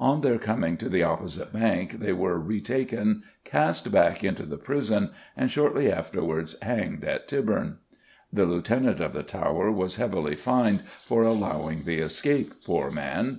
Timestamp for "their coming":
0.22-0.76